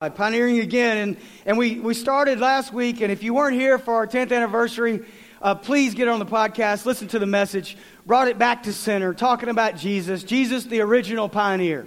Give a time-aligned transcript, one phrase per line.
[0.00, 3.96] Pioneering again, and, and we, we started last week, and if you weren't here for
[3.96, 5.04] our 10th anniversary,
[5.42, 7.76] uh, please get on the podcast, listen to the message,
[8.06, 11.86] brought it back to center, talking about Jesus, Jesus, the original pioneer.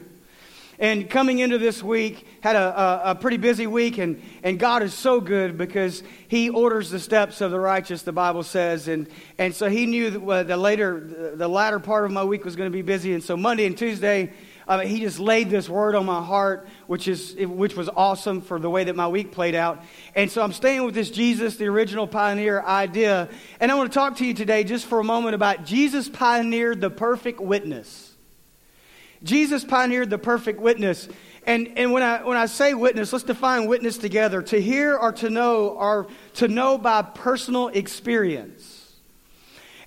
[0.77, 4.83] And coming into this week, had a, a, a, pretty busy week, and, and God
[4.83, 8.87] is so good because He orders the steps of the righteous, the Bible says.
[8.87, 9.07] And,
[9.39, 12.69] and so He knew that the later, the latter part of my week was going
[12.69, 13.13] to be busy.
[13.13, 14.33] And so Monday and Tuesday,
[14.67, 18.59] uh, he just laid this word on my heart, which, is, which was awesome for
[18.59, 19.83] the way that my week played out.
[20.15, 23.29] And so I'm staying with this Jesus, the original pioneer idea.
[23.59, 26.81] And I want to talk to you today just for a moment about Jesus pioneered
[26.81, 28.13] the perfect witness.
[29.23, 31.07] Jesus pioneered the perfect witness.
[31.45, 34.41] And, and when, I, when I say witness, let's define witness together.
[34.43, 38.82] To hear or to know or to know by personal experience.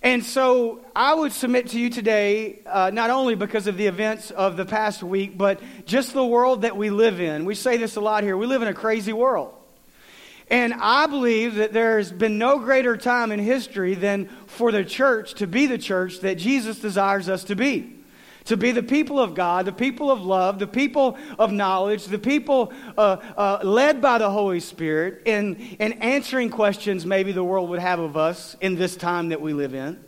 [0.03, 4.31] And so I would submit to you today, uh, not only because of the events
[4.31, 7.45] of the past week, but just the world that we live in.
[7.45, 8.37] We say this a lot here.
[8.37, 9.55] We live in a crazy world.
[10.49, 15.35] And I believe that there's been no greater time in history than for the church
[15.35, 17.96] to be the church that Jesus desires us to be.
[18.47, 22.19] To be the people of God, the people of love, the people of knowledge, the
[22.19, 27.71] people uh, uh, led by the Holy Spirit in, in answering questions maybe the world
[27.71, 30.03] would have of us in this time that we live in.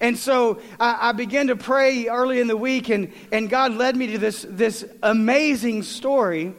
[0.00, 3.96] And so I, I, began to pray early in the week, and, and God led
[3.96, 6.54] me to this, this amazing story.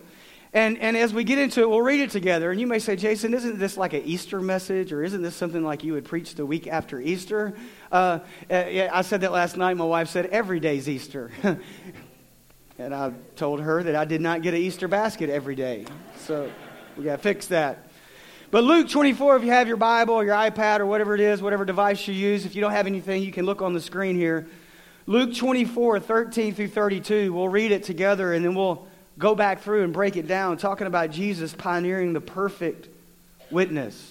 [0.54, 2.52] And, and as we get into it, we'll read it together.
[2.52, 5.64] And you may say, Jason, isn't this like an Easter message, or isn't this something
[5.64, 7.56] like you would preach the week after Easter?
[7.92, 9.76] Uh, uh I said that last night.
[9.76, 11.32] My wife said, every day's Easter.
[12.78, 15.86] and I told her that I did not get an Easter basket every day.
[16.18, 16.52] So
[16.98, 17.88] we got to fix that.
[18.50, 21.42] But Luke 24, if you have your Bible or your iPad or whatever it is,
[21.42, 24.16] whatever device you use, if you don't have anything, you can look on the screen
[24.16, 24.48] here.
[25.06, 27.34] Luke 24, 13 through 32.
[27.34, 30.88] We'll read it together and then we'll go back through and break it down, talking
[30.88, 32.90] about Jesus pioneering the perfect
[33.50, 34.11] witness,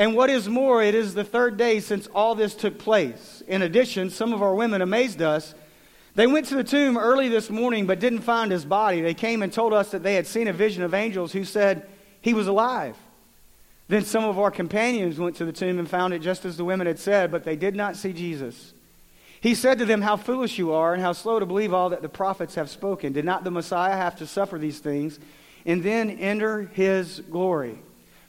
[0.00, 3.42] And what is more, it is the third day since all this took place.
[3.46, 5.54] In addition, some of our women amazed us.
[6.14, 9.02] They went to the tomb early this morning but didn't find his body.
[9.02, 11.86] They came and told us that they had seen a vision of angels who said
[12.22, 12.96] he was alive.
[13.88, 16.64] Then some of our companions went to the tomb and found it just as the
[16.64, 18.72] women had said, but they did not see Jesus.
[19.42, 22.00] He said to them, How foolish you are, and how slow to believe all that
[22.00, 23.12] the prophets have spoken.
[23.12, 25.18] Did not the Messiah have to suffer these things
[25.66, 27.80] and then enter his glory?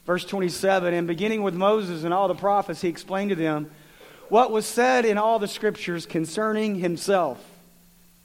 [0.06, 3.70] Verse 27 And beginning with Moses and all the prophets, he explained to them
[4.28, 7.42] what was said in all the scriptures concerning himself.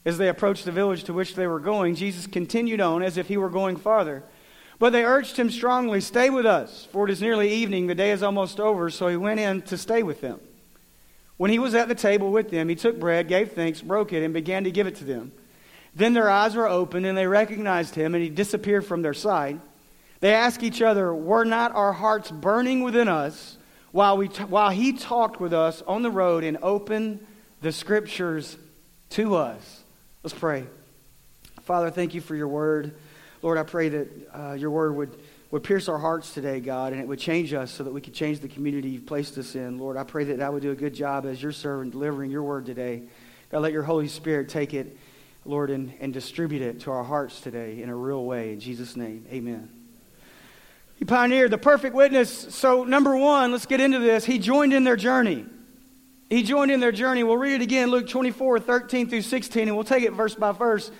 [0.04, 3.28] As they approached the village to which they were going, Jesus continued on as if
[3.28, 4.22] he were going farther.
[4.78, 8.12] But they urged him strongly, Stay with us, for it is nearly evening, the day
[8.12, 8.90] is almost over.
[8.90, 10.40] So he went in to stay with them.
[11.36, 14.24] When he was at the table with them, he took bread, gave thanks, broke it,
[14.24, 15.32] and began to give it to them.
[15.94, 19.60] Then their eyes were opened, and they recognized him, and he disappeared from their sight.
[20.20, 23.56] They ask each other, Were not our hearts burning within us
[23.92, 27.24] while, we t- while he talked with us on the road and opened
[27.62, 28.56] the scriptures
[29.10, 29.82] to us?
[30.22, 30.64] Let's pray.
[31.62, 32.94] Father, thank you for your word.
[33.42, 35.18] Lord, I pray that uh, your word would
[35.50, 38.12] would pierce our hearts today, God, and it would change us so that we could
[38.12, 39.78] change the community you've placed us in.
[39.78, 42.42] Lord, I pray that I would do a good job as your servant delivering your
[42.42, 43.02] word today.
[43.50, 44.96] God, let your Holy Spirit take it,
[45.46, 48.52] Lord, and, and distribute it to our hearts today in a real way.
[48.52, 49.77] In Jesus' name, amen.
[50.98, 52.54] He pioneered the perfect witness.
[52.54, 54.24] So, number one, let's get into this.
[54.24, 55.46] He joined in their journey.
[56.28, 57.22] He joined in their journey.
[57.22, 60.50] We'll read it again, Luke 24, 13 through 16, and we'll take it verse by
[60.52, 60.90] verse.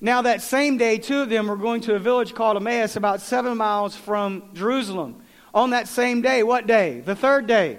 [0.00, 3.20] Now, that same day, two of them were going to a village called Emmaus, about
[3.20, 5.22] seven miles from Jerusalem.
[5.54, 7.00] On that same day, what day?
[7.00, 7.78] The third day.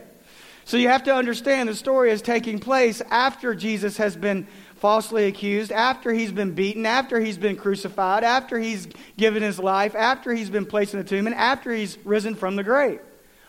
[0.63, 5.25] So you have to understand the story is taking place after Jesus has been falsely
[5.25, 8.87] accused, after he's been beaten, after he's been crucified, after he's
[9.17, 12.55] given his life, after he's been placed in the tomb, and after he's risen from
[12.55, 12.99] the grave.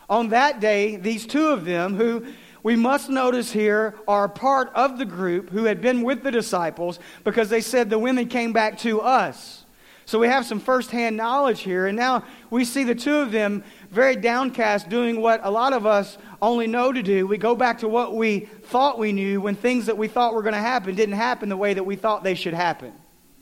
[0.09, 2.27] On that day, these two of them, who
[2.63, 6.99] we must notice here are part of the group who had been with the disciples
[7.23, 9.66] because they said the women came back to us.
[10.07, 11.89] So we have some firsthand knowledge here.
[11.89, 15.85] And now we see the two of them very downcast doing what a lot of
[15.85, 17.27] us only know to do.
[17.27, 20.43] We go back to what we thought we knew when things that we thought were
[20.43, 22.93] going to happen didn't happen the way that we thought they should happen.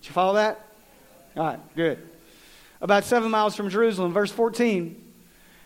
[0.01, 0.67] Did you follow that?
[1.37, 1.99] All right, good.
[2.81, 5.03] About seven miles from Jerusalem, verse 14.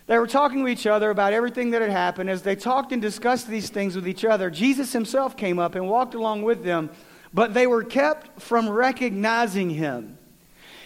[0.07, 2.29] They were talking to each other about everything that had happened.
[2.29, 5.87] As they talked and discussed these things with each other, Jesus himself came up and
[5.87, 6.89] walked along with them,
[7.33, 10.17] but they were kept from recognizing him.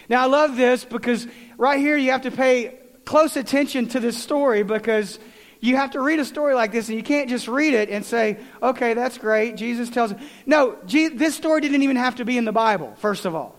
[0.10, 1.28] Now, I love this because
[1.58, 5.20] right here you have to pay close attention to this story because
[5.60, 8.04] you have to read a story like this and you can't just read it and
[8.04, 9.56] say, okay, that's great.
[9.56, 10.18] Jesus tells it.
[10.46, 13.56] No, this story didn't even have to be in the Bible, first of all.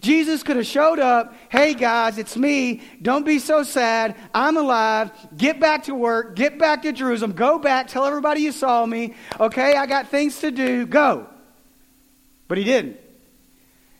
[0.00, 2.82] Jesus could have showed up, hey guys, it's me.
[3.02, 4.14] Don't be so sad.
[4.32, 5.10] I'm alive.
[5.36, 6.36] Get back to work.
[6.36, 7.32] Get back to Jerusalem.
[7.32, 7.88] Go back.
[7.88, 9.14] Tell everybody you saw me.
[9.40, 10.86] Okay, I got things to do.
[10.86, 11.26] Go.
[12.46, 12.98] But he didn't.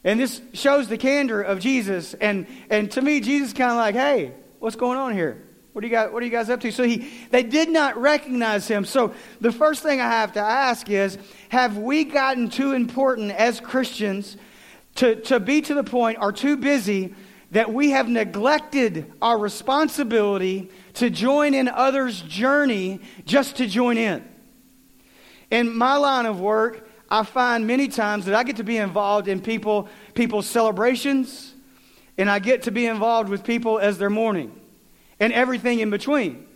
[0.05, 2.15] And this shows the candor of Jesus.
[2.15, 5.43] And, and to me, Jesus kind of like, hey, what's going on here?
[5.73, 6.73] What do you got, what are you guys up to?
[6.73, 8.85] So he, they did not recognize him.
[8.85, 11.19] So the first thing I have to ask is,
[11.51, 14.37] have we gotten too important as Christians
[14.97, 17.15] to, to be to the point are too busy
[17.53, 24.27] that we have neglected our responsibility to join in others' journey just to join in.
[25.51, 29.29] In my line of work, I find many times that I get to be involved
[29.29, 31.55] in people, people's celebrations,
[32.19, 34.59] and I get to be involved with people as they're mourning,
[35.19, 36.47] and everything in between.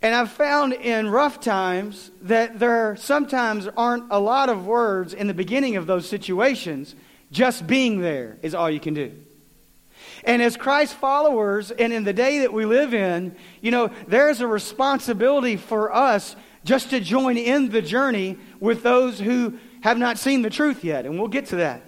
[0.00, 5.26] And I've found in rough times that there sometimes aren't a lot of words in
[5.26, 6.94] the beginning of those situations
[7.32, 9.12] just being there is all you can do.
[10.24, 14.40] And as Christ followers, and in the day that we live in, you know, there's
[14.40, 16.36] a responsibility for us
[16.68, 21.06] just to join in the journey with those who have not seen the truth yet.
[21.06, 21.82] And we'll get to that.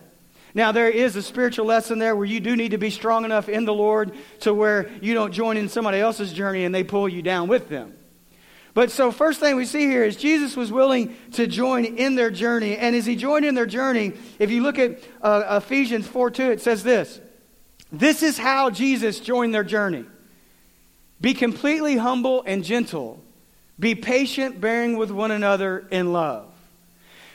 [0.55, 3.51] Now, there is a spiritual lesson there where you do need to be strong enough
[3.51, 7.11] in the Lord to where you don't join in somebody else's journey and they pull
[7.11, 7.95] you down with them.
[8.73, 12.31] But so, first thing we see here is Jesus was willing to join in their
[12.31, 12.79] journey.
[12.79, 16.53] And as he joined in their journey, if you look at uh, Ephesians 4 2,
[16.53, 17.21] it says this
[17.93, 20.07] This is how Jesus joined their journey.
[21.21, 23.23] Be completely humble and gentle,
[23.81, 26.47] be patient, bearing with one another in love.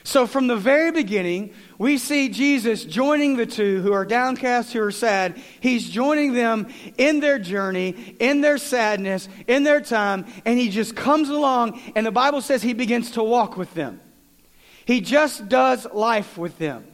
[0.03, 4.81] So, from the very beginning, we see Jesus joining the two who are downcast, who
[4.81, 5.41] are sad.
[5.59, 6.67] He's joining them
[6.99, 12.05] in their journey, in their sadness, in their time, and he just comes along, and
[12.05, 13.99] the Bible says he begins to walk with them.
[14.85, 16.85] He just does life with them.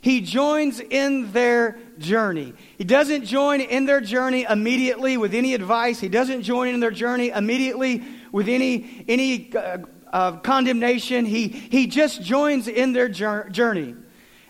[0.00, 2.52] He joins in their journey.
[2.78, 6.00] He doesn't join in their journey immediately with any advice.
[6.00, 8.02] He doesn't join in their journey immediately
[8.36, 9.78] with any, any uh,
[10.12, 11.24] of condemnation.
[11.24, 13.94] He, he just joins in their journey.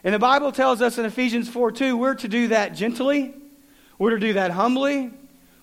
[0.03, 3.33] And the Bible tells us in Ephesians 4 2, we're to do that gently,
[3.97, 5.13] we're to do that humbly,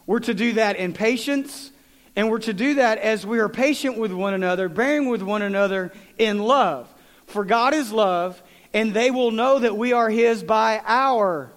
[0.06, 1.74] we're to do that in patience,
[2.16, 5.42] and we're to do that as we are patient with one another, bearing with one
[5.42, 6.88] another in love.
[7.26, 8.42] For God is love,
[8.74, 11.52] and they will know that we are His by our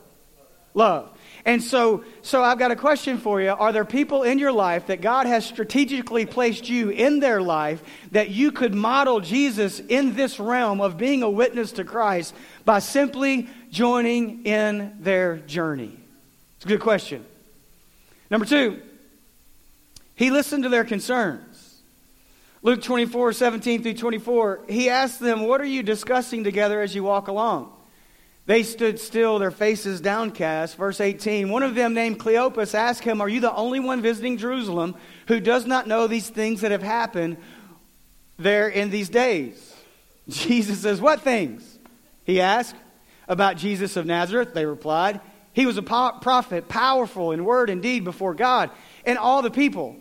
[0.75, 1.16] love.
[1.47, 3.51] And so, so I've got a question for you.
[3.51, 7.81] Are there people in your life that God has strategically placed you in their life
[8.11, 12.35] that you could model Jesus in this realm of being a witness to Christ
[12.65, 15.97] by simply joining in their journey?
[16.57, 17.25] It's a good question.
[18.29, 18.83] Number two,
[20.17, 21.81] he listened to their concerns.
[22.63, 27.05] Luke 24, 17 through 24, he asked them, What are you discussing together as you
[27.05, 27.73] walk along?
[28.47, 30.77] They stood still, their faces downcast.
[30.77, 34.39] Verse 18 One of them, named Cleopas, asked him, Are you the only one visiting
[34.39, 34.95] Jerusalem
[35.27, 37.37] who does not know these things that have happened
[38.39, 39.75] there in these days?
[40.29, 41.79] Jesus says, What things?
[42.25, 42.77] He asked.
[43.29, 45.21] About Jesus of Nazareth, they replied.
[45.53, 48.71] He was a prophet, powerful in word and deed before God
[49.05, 49.97] and all the people.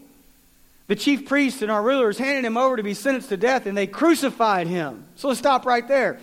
[0.87, 3.75] The chief priests and our rulers handed him over to be sentenced to death, and
[3.75, 5.05] they crucified him.
[5.15, 6.19] So let's stop right there.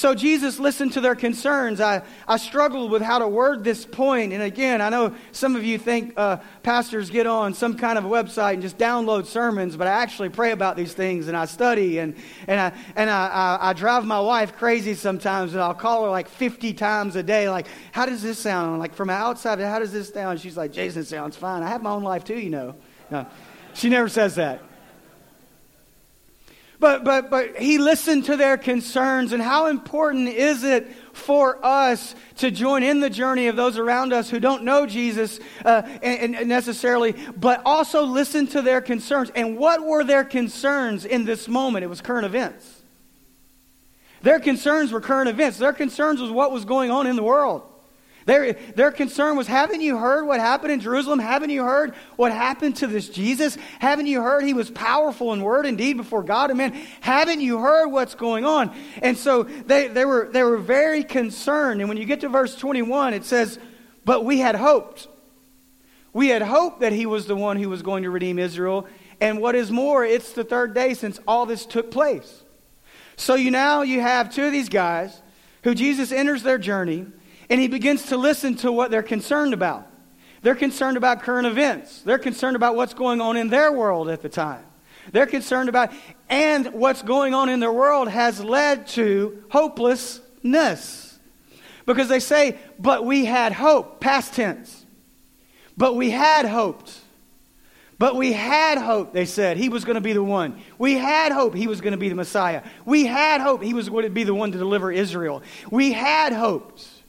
[0.00, 1.78] So Jesus listened to their concerns.
[1.78, 4.32] I, I struggled with how to word this point.
[4.32, 8.06] And again, I know some of you think uh, pastors get on some kind of
[8.06, 11.44] a website and just download sermons, but I actually pray about these things and I
[11.44, 12.16] study and,
[12.46, 16.10] and, I, and I, I, I drive my wife crazy sometimes and I'll call her
[16.10, 18.78] like 50 times a day, like, how does this sound?
[18.78, 20.40] Like from outside, how does this sound?
[20.40, 21.62] She's like, Jason, sounds fine.
[21.62, 22.74] I have my own life too, you know.
[23.10, 23.26] No,
[23.74, 24.62] she never says that.
[26.80, 29.32] But, but, but he listened to their concerns.
[29.32, 34.14] And how important is it for us to join in the journey of those around
[34.14, 39.30] us who don't know Jesus uh, and, and necessarily, but also listen to their concerns?
[39.34, 41.84] And what were their concerns in this moment?
[41.84, 42.82] It was current events.
[44.22, 45.58] Their concerns were current events.
[45.58, 47.69] Their concerns was what was going on in the world.
[48.26, 51.18] Their, their concern was, haven't you heard what happened in Jerusalem?
[51.18, 53.56] Haven't you heard what happened to this Jesus?
[53.78, 56.72] Haven't you heard he was powerful in word and deed before God and man?
[57.00, 58.74] Haven't you heard what's going on?
[59.02, 61.80] And so they, they, were, they were very concerned.
[61.80, 63.58] And when you get to verse 21, it says,
[64.04, 65.08] But we had hoped.
[66.12, 68.86] We had hoped that he was the one who was going to redeem Israel.
[69.20, 72.42] And what is more, it's the third day since all this took place.
[73.16, 75.20] So you now you have two of these guys
[75.62, 77.06] who Jesus enters their journey
[77.50, 79.88] and he begins to listen to what they're concerned about.
[80.42, 82.00] They're concerned about current events.
[82.02, 84.64] They're concerned about what's going on in their world at the time.
[85.12, 85.92] They're concerned about,
[86.28, 91.18] and what's going on in their world has led to hopelessness.
[91.84, 94.86] Because they say, but we had hope, past tense.
[95.76, 96.96] But we had hoped.
[97.98, 100.62] But we had hope, they said, he was going to be the one.
[100.78, 102.62] We had hope he was going to be the Messiah.
[102.86, 105.42] We had hope he was going to be the one to deliver Israel.
[105.70, 106.99] We had hopes.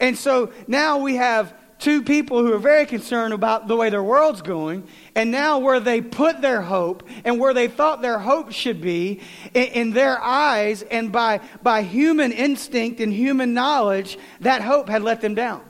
[0.00, 4.02] And so now we have two people who are very concerned about the way their
[4.02, 8.52] world's going, and now where they put their hope and where they thought their hope
[8.52, 9.20] should be
[9.52, 15.02] in, in, their eyes and by, by human instinct and human knowledge, that hope had
[15.02, 15.62] let them down.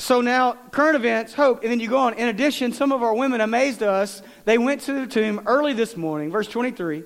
[0.00, 2.14] So now, current events, hope, and then you go on.
[2.14, 4.22] In addition, some of our women amazed us.
[4.46, 7.04] They went to the tomb early this morning, verse 23,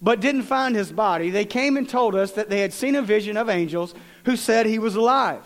[0.00, 1.30] but didn't find his body.
[1.30, 4.66] They came and told us that they had seen a vision of angels who said
[4.66, 5.42] he was alive.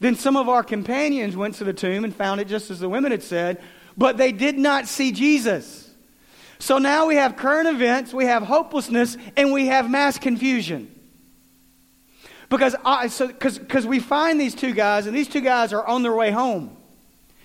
[0.00, 2.88] Then some of our companions went to the tomb and found it just as the
[2.88, 3.62] women had said,
[3.96, 5.88] but they did not see Jesus.
[6.58, 10.92] So now we have current events, we have hopelessness, and we have mass confusion.
[12.48, 15.86] Because I, so, cause, cause we find these two guys, and these two guys are
[15.86, 16.76] on their way home.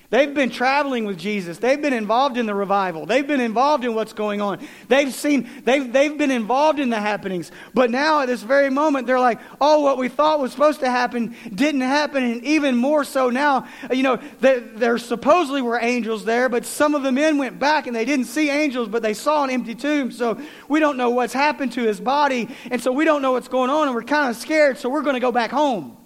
[0.10, 1.58] They've been traveling with Jesus.
[1.58, 3.08] They've been involved in the revival.
[3.08, 4.60] They've been involved in what's going on.
[4.88, 7.52] They've seen, they've, they've been involved in the happenings.
[7.74, 10.90] But now at this very moment, they're like, oh, what we thought was supposed to
[10.90, 12.24] happen didn't happen.
[12.24, 16.94] And even more so now, you know, there, there supposedly were angels there, but some
[16.94, 19.74] of the men went back and they didn't see angels, but they saw an empty
[19.74, 20.12] tomb.
[20.12, 22.50] So we don't know what's happened to his body.
[22.70, 23.88] And so we don't know what's going on.
[23.88, 24.78] And we're kind of scared.
[24.78, 25.98] So we're going to go back home.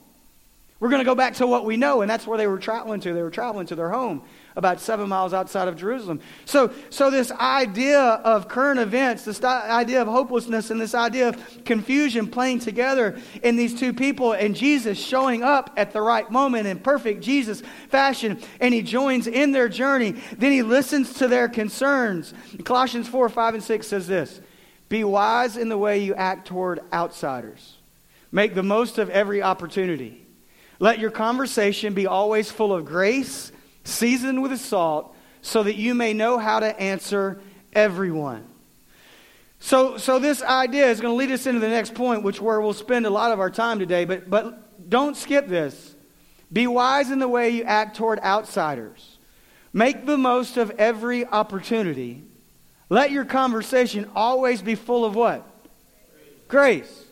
[0.79, 2.99] We're going to go back to what we know, and that's where they were traveling
[3.01, 3.11] to.
[3.11, 4.21] They were traveling to their home
[4.55, 6.19] about seven miles outside of Jerusalem.
[6.45, 11.65] So, so this idea of current events, this idea of hopelessness, and this idea of
[11.65, 16.67] confusion playing together in these two people, and Jesus showing up at the right moment
[16.67, 20.11] in perfect Jesus fashion, and he joins in their journey.
[20.37, 22.35] Then he listens to their concerns.
[22.65, 24.41] Colossians 4 5 and 6 says this
[24.89, 27.77] Be wise in the way you act toward outsiders,
[28.31, 30.26] make the most of every opportunity.
[30.79, 33.51] Let your conversation be always full of grace,
[33.83, 37.41] seasoned with salt, so that you may know how to answer
[37.73, 38.45] everyone.
[39.59, 42.61] So, so this idea is going to lead us into the next point, which where
[42.61, 44.05] we'll spend a lot of our time today.
[44.05, 45.95] But, but don't skip this.
[46.51, 49.17] Be wise in the way you act toward outsiders.
[49.73, 52.23] Make the most of every opportunity.
[52.89, 55.45] Let your conversation always be full of what?
[56.47, 56.85] Grace.
[56.85, 57.06] Grace.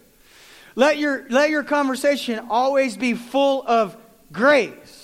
[0.75, 3.95] Let your, let your conversation always be full of
[4.31, 5.03] grace.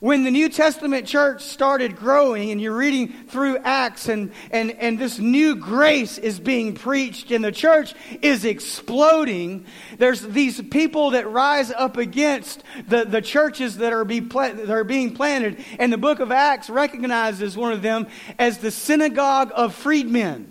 [0.00, 4.98] When the New Testament church started growing, and you're reading through Acts, and, and, and
[4.98, 9.64] this new grace is being preached, and the church is exploding,
[9.96, 14.84] there's these people that rise up against the, the churches that are, be that are
[14.84, 15.64] being planted.
[15.78, 18.08] And the book of Acts recognizes one of them
[18.38, 20.50] as the synagogue of freedmen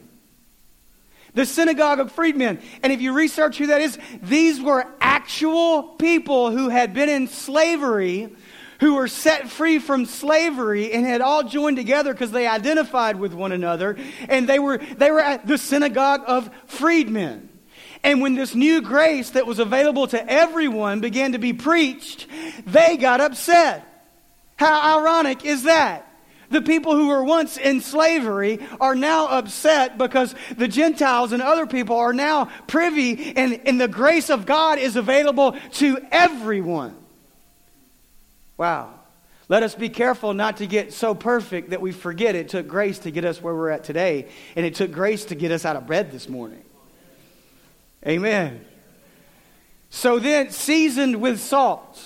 [1.36, 2.60] the synagogue of freedmen.
[2.82, 7.28] And if you research who that is, these were actual people who had been in
[7.28, 8.34] slavery,
[8.80, 13.34] who were set free from slavery and had all joined together because they identified with
[13.34, 13.98] one another.
[14.28, 17.50] And they were, they were at the synagogue of freedmen.
[18.04, 22.28] And when this new grace that was available to everyone began to be preached,
[22.66, 23.84] they got upset.
[24.58, 26.08] How ironic is that?
[26.56, 31.68] The people who were once in slavery are now upset because the Gentiles and other
[31.68, 36.96] people are now privy, and, and the grace of God is available to everyone.
[38.56, 38.94] Wow.
[39.50, 43.00] Let us be careful not to get so perfect that we forget it took grace
[43.00, 45.76] to get us where we're at today, and it took grace to get us out
[45.76, 46.64] of bed this morning.
[48.08, 48.64] Amen.
[49.90, 52.02] So then, seasoned with salt.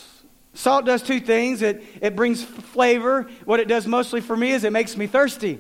[0.54, 3.30] Salt does two things it, it brings flavor.
[3.46, 5.54] What it does mostly for me is it makes me thirsty.
[5.54, 5.60] It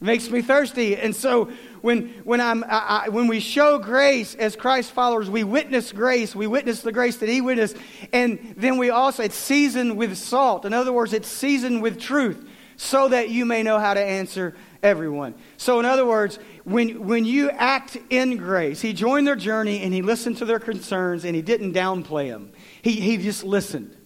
[0.00, 0.96] makes me thirsty.
[0.96, 1.50] And so
[1.82, 6.34] when, when, I'm, I, I, when we show grace as Christ followers, we witness grace.
[6.34, 7.76] We witness the grace that He witnessed.
[8.12, 10.64] And then we also, it's seasoned with salt.
[10.64, 14.54] In other words, it's seasoned with truth so that you may know how to answer
[14.82, 15.34] everyone.
[15.58, 19.92] So, in other words, when, when you act in grace, He joined their journey and
[19.92, 22.52] He listened to their concerns and He didn't downplay them.
[22.82, 23.96] He, he just listened.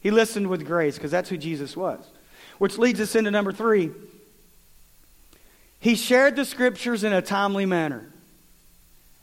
[0.00, 2.04] He listened with grace because that's who Jesus was.
[2.58, 3.90] Which leads us into number three
[5.78, 8.10] he shared the scriptures in a timely manner.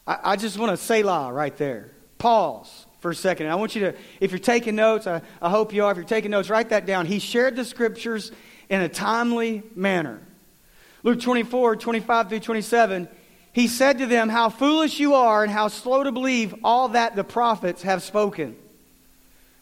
[0.07, 1.91] I, I just want to say la right there.
[2.17, 3.47] Pause for a second.
[3.47, 5.91] I want you to, if you're taking notes, I, I hope you are.
[5.91, 7.05] If you're taking notes, write that down.
[7.05, 8.31] He shared the scriptures
[8.69, 10.21] in a timely manner.
[11.03, 13.09] Luke 24, 25 through 27,
[13.51, 17.15] he said to them, How foolish you are, and how slow to believe all that
[17.17, 18.55] the prophets have spoken.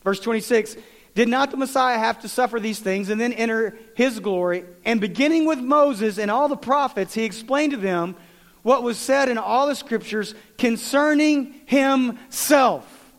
[0.03, 0.77] Verse 26
[1.13, 4.63] did not the Messiah have to suffer these things and then enter his glory?
[4.85, 8.15] And beginning with Moses and all the prophets, he explained to them
[8.61, 13.13] what was said in all the scriptures concerning himself.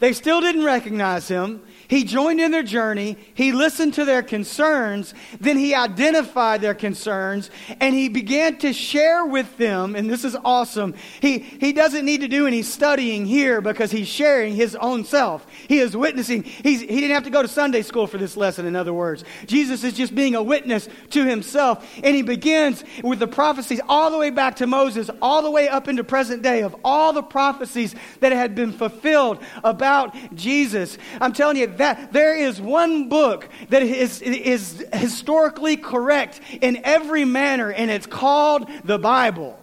[0.00, 1.62] They still didn't recognize him.
[1.90, 3.16] He joined in their journey.
[3.34, 5.12] He listened to their concerns.
[5.40, 9.96] Then he identified their concerns and he began to share with them.
[9.96, 10.94] And this is awesome.
[11.20, 15.44] He, he doesn't need to do any studying here because he's sharing his own self.
[15.66, 16.44] He is witnessing.
[16.44, 19.24] He's, he didn't have to go to Sunday school for this lesson, in other words.
[19.46, 21.84] Jesus is just being a witness to himself.
[22.04, 25.68] And he begins with the prophecies all the way back to Moses, all the way
[25.68, 30.96] up into present day of all the prophecies that had been fulfilled about Jesus.
[31.20, 37.24] I'm telling you, that there is one book that is, is historically correct in every
[37.24, 39.58] manner, and it's called the Bible.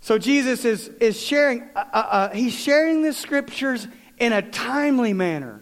[0.00, 5.12] So Jesus is, is sharing, uh, uh, uh, he's sharing the scriptures in a timely
[5.12, 5.60] manner.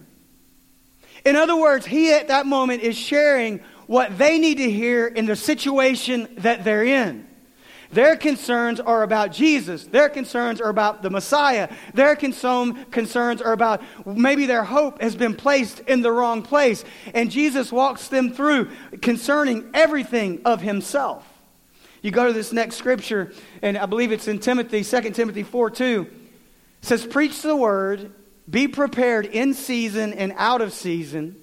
[1.25, 5.25] In other words, he at that moment is sharing what they need to hear in
[5.25, 7.27] the situation that they're in.
[7.91, 9.85] Their concerns are about Jesus.
[9.85, 11.69] Their concerns are about the Messiah.
[11.93, 16.83] Their concerns are about maybe their hope has been placed in the wrong place.
[17.13, 18.69] And Jesus walks them through
[19.01, 21.27] concerning everything of himself.
[22.05, 23.31] You go to this next scripture,
[23.63, 26.01] and I believe it's in Timothy, 2 Timothy 4 2.
[26.01, 28.11] It says, Preach the word,
[28.47, 31.35] be prepared in season and out of season,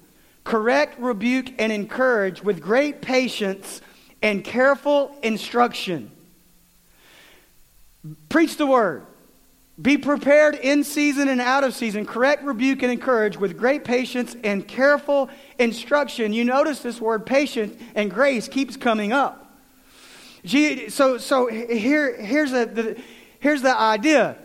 [0.45, 3.81] correct, rebuke, and encourage with great patience
[4.21, 6.12] and careful instruction.
[8.29, 9.05] Preach the word.
[9.81, 12.05] Be prepared in season and out of season.
[12.05, 16.31] Correct, rebuke, and encourage with great patience and careful instruction.
[16.31, 19.39] You notice this word patience and grace keeps coming up.
[20.45, 23.01] So, so here, here's, a, the,
[23.39, 24.37] here's the idea.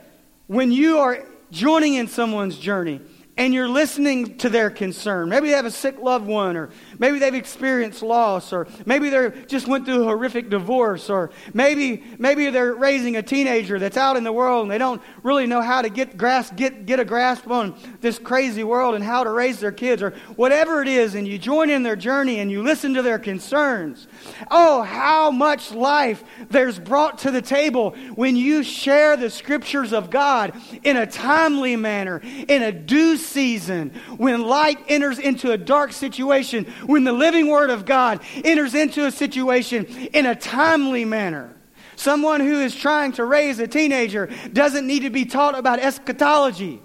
[0.46, 3.00] When you are joining in someone's journey,
[3.38, 5.28] and you're listening to their concern.
[5.28, 9.30] Maybe they have a sick loved one, or maybe they've experienced loss, or maybe they
[9.46, 14.16] just went through a horrific divorce, or maybe maybe they're raising a teenager that's out
[14.16, 17.04] in the world and they don't really know how to get grasp get get a
[17.04, 21.14] grasp on this crazy world and how to raise their kids, or whatever it is,
[21.14, 24.06] and you join in their journey and you listen to their concerns.
[24.50, 30.10] Oh, how much life there's brought to the table when you share the scriptures of
[30.10, 35.92] God in a timely manner, in a due season, when light enters into a dark
[35.92, 41.54] situation, when the living Word of God enters into a situation in a timely manner.
[41.96, 46.80] Someone who is trying to raise a teenager doesn't need to be taught about eschatology.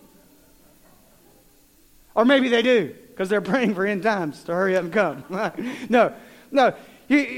[2.16, 5.24] Or maybe they do, because they're praying for end times to hurry up and come.
[5.90, 6.14] no,
[6.52, 6.76] no.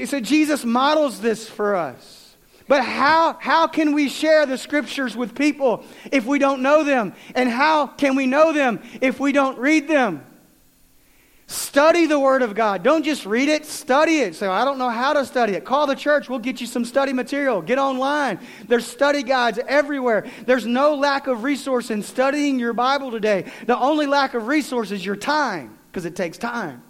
[0.06, 2.34] So Jesus models this for us.
[2.66, 7.12] But how, how can we share the scriptures with people if we don't know them?
[7.36, 10.26] And how can we know them if we don't read them?
[11.48, 12.82] Study the Word of God.
[12.82, 14.34] Don't just read it, study it.
[14.34, 15.64] Say, I don't know how to study it.
[15.64, 16.28] Call the church.
[16.28, 17.62] We'll get you some study material.
[17.62, 18.40] Get online.
[18.66, 20.26] There's study guides everywhere.
[20.44, 23.52] There's no lack of resource in studying your Bible today.
[23.66, 26.82] The only lack of resource is your time, because it takes time.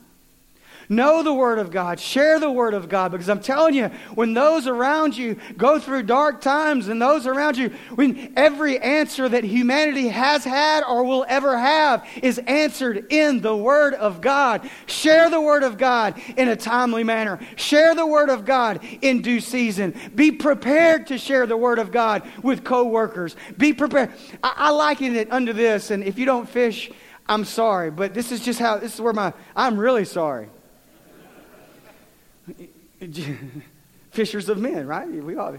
[0.88, 1.98] Know the Word of God.
[1.98, 6.04] Share the Word of God because I'm telling you, when those around you go through
[6.04, 11.24] dark times and those around you, when every answer that humanity has had or will
[11.28, 16.48] ever have is answered in the Word of God, share the Word of God in
[16.48, 17.40] a timely manner.
[17.56, 19.94] Share the Word of God in due season.
[20.14, 23.34] Be prepared to share the Word of God with coworkers.
[23.58, 24.12] Be prepared.
[24.42, 26.90] I, I liken it under this, and if you don't fish,
[27.28, 30.48] I'm sorry, but this is just how, this is where my, I'm really sorry.
[34.10, 35.08] Fishers of men, right?
[35.08, 35.58] We all.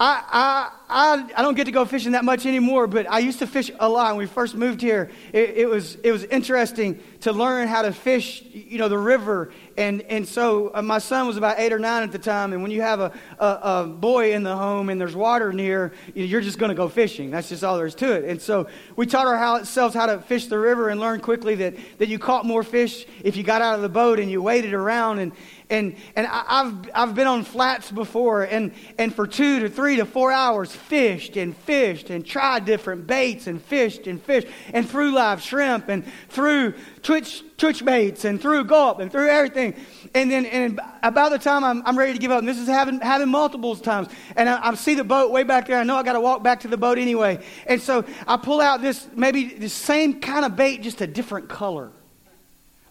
[0.00, 3.46] I, I, I, don't get to go fishing that much anymore, but I used to
[3.46, 5.08] fish a lot when we first moved here.
[5.32, 9.52] It, it, was, it was interesting to learn how to fish, you know, the river.
[9.78, 12.52] And, and so uh, my son was about eight or nine at the time.
[12.52, 15.92] And when you have a, a, a boy in the home and there's water near,
[16.12, 17.30] you're just going to go fishing.
[17.30, 18.24] That's just all there is to it.
[18.24, 22.08] And so we taught ourselves how to fish the river and learned quickly that, that
[22.08, 25.20] you caught more fish if you got out of the boat and you waded around.
[25.20, 25.30] And,
[25.70, 29.96] and, and I, have I've been on flats before, and, and for two to three
[29.96, 34.88] to four hours, fished and fished and tried different baits and fished and fished and
[34.88, 39.74] threw live shrimp and threw twitch, twitch baits and threw gulp and threw everything.
[40.14, 42.68] And then and about the time I'm, I'm ready to give up, and this is
[42.68, 45.78] having, having multiple times, and I, I see the boat way back there.
[45.78, 47.44] I know I got to walk back to the boat anyway.
[47.66, 51.48] And so I pull out this, maybe the same kind of bait, just a different
[51.48, 51.90] color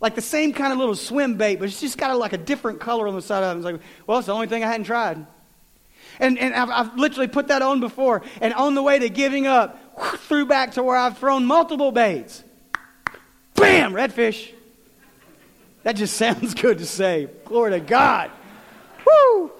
[0.03, 2.37] like the same kind of little swim bait, but it's just got a, like a
[2.37, 3.59] different color on the side of it.
[3.59, 5.25] It's like, well, it's the only thing I hadn't tried.
[6.19, 8.21] And, and I've, I've literally put that on before.
[8.41, 11.93] And on the way to giving up, whoosh, threw back to where I've thrown multiple
[11.93, 12.43] baits.
[13.55, 13.93] Bam!
[13.93, 14.51] Redfish.
[15.83, 17.29] That just sounds good to say.
[17.45, 18.29] Glory to God.
[19.07, 19.53] Woo!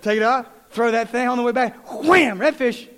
[0.00, 2.02] Take it off, throw that thing on the way back.
[2.02, 2.38] Wham!
[2.38, 2.88] Redfish.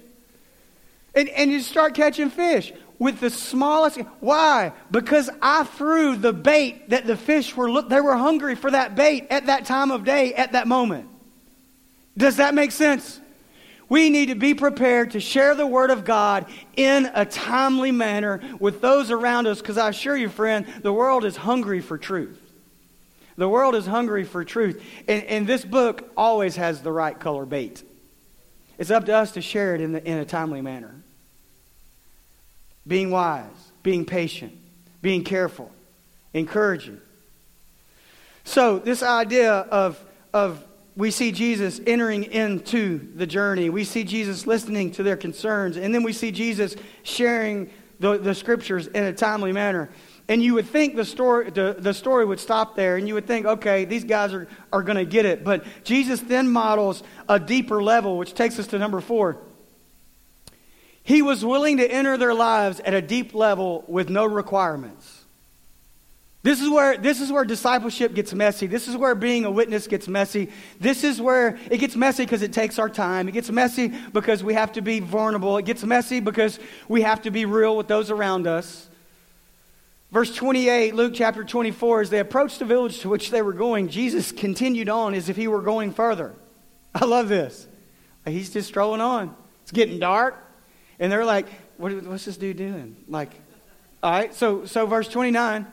[1.12, 3.98] And, and you start catching fish with the smallest.
[4.20, 4.72] Why?
[4.90, 7.88] Because I threw the bait that the fish were look.
[7.88, 11.08] They were hungry for that bait at that time of day, at that moment.
[12.16, 13.18] Does that make sense?
[13.88, 18.40] We need to be prepared to share the Word of God in a timely manner
[18.60, 22.38] with those around us because I assure you, friend, the world is hungry for truth.
[23.36, 24.84] The world is hungry for truth.
[25.08, 27.82] And, and this book always has the right color bait.
[28.76, 30.99] It's up to us to share it in, the, in a timely manner
[32.90, 33.46] being wise,
[33.84, 34.52] being patient,
[35.00, 35.70] being careful,
[36.34, 37.00] encouraging.
[38.42, 44.44] So, this idea of, of we see Jesus entering into the journey, we see Jesus
[44.44, 46.74] listening to their concerns, and then we see Jesus
[47.04, 49.88] sharing the, the scriptures in a timely manner.
[50.26, 53.26] And you would think the story, the, the story would stop there, and you would
[53.26, 55.44] think, okay, these guys are, are going to get it.
[55.44, 59.38] But Jesus then models a deeper level, which takes us to number four.
[61.02, 65.20] He was willing to enter their lives at a deep level with no requirements.
[66.42, 68.66] This is where this is where discipleship gets messy.
[68.66, 70.50] This is where being a witness gets messy.
[70.78, 73.28] This is where it gets messy because it takes our time.
[73.28, 75.58] It gets messy because we have to be vulnerable.
[75.58, 76.58] It gets messy because
[76.88, 78.88] we have to be real with those around us.
[80.12, 83.88] Verse 28, Luke chapter 24, as they approached the village to which they were going,
[83.88, 86.34] Jesus continued on as if he were going further.
[86.94, 87.68] I love this.
[88.24, 89.36] He's just strolling on.
[89.62, 90.36] It's getting dark.
[91.00, 91.46] And they're like,
[91.78, 92.94] what, what's this dude doing?
[93.08, 93.32] Like,
[94.02, 95.66] all right, so, so verse 29.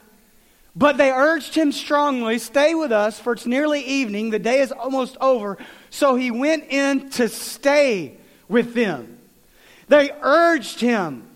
[0.76, 4.30] But they urged him strongly, Stay with us, for it's nearly evening.
[4.30, 5.58] The day is almost over.
[5.90, 9.18] So he went in to stay with them.
[9.88, 11.27] They urged him.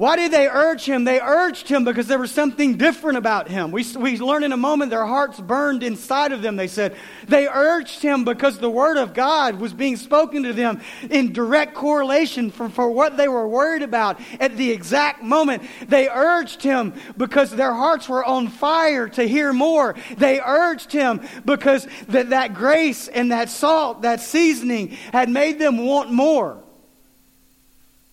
[0.00, 1.04] Why did they urge him?
[1.04, 3.70] They urged him because there was something different about him.
[3.70, 6.96] We, we learn in a moment their hearts burned inside of them, they said.
[7.28, 11.74] They urged him because the word of God was being spoken to them in direct
[11.74, 15.64] correlation for, for what they were worried about at the exact moment.
[15.86, 19.96] They urged him because their hearts were on fire to hear more.
[20.16, 25.84] They urged him because that, that grace and that salt, that seasoning had made them
[25.84, 26.64] want more.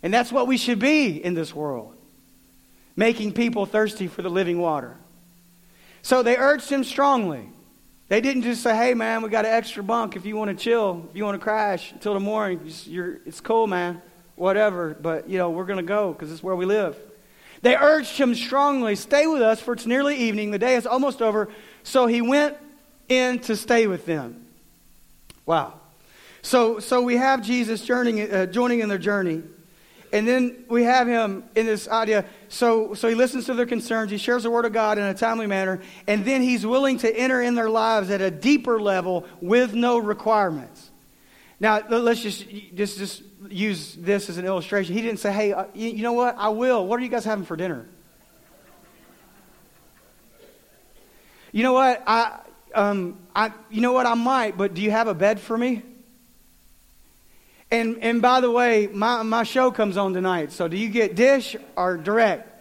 [0.04, 1.98] And that's what we should be in this world
[2.98, 4.98] making people thirsty for the living water.
[6.02, 7.48] So they urged him strongly.
[8.10, 10.64] They didn't just say, hey, man, we got an extra bunk if you want to
[10.64, 12.60] chill, if you want to crash until the morning.
[12.66, 14.02] it's cool, man,
[14.36, 16.98] whatever, but, you know, we're going to go because it's where we live.
[17.62, 20.52] They urged him strongly, stay with us, for it's nearly evening.
[20.52, 21.50] The day is almost over.
[21.84, 22.58] So he went
[23.10, 24.46] in to stay with them.
[25.46, 25.74] Wow.
[26.42, 29.44] So, so we have Jesus uh, joining in their journey.
[30.14, 32.26] And then we have him in this idea.
[32.48, 34.10] So, so he listens to their concerns.
[34.10, 35.82] He shares the word of God in a timely manner.
[36.08, 39.98] And then he's willing to enter in their lives at a deeper level with no
[39.98, 40.92] requirements.
[41.60, 44.94] Now, let's just, just, just use this as an illustration.
[44.94, 46.36] He didn't say, hey, uh, you, you know what?
[46.38, 46.86] I will.
[46.86, 47.86] What are you guys having for dinner?
[51.52, 52.04] You know what?
[52.06, 52.40] I,
[52.76, 54.06] um, I, you know what?
[54.06, 55.84] I might, but do you have a bed for me?
[57.70, 60.52] And, and by the way, my, my show comes on tonight.
[60.52, 62.57] So do you get dish or direct?